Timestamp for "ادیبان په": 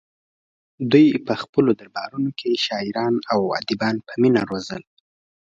3.59-4.13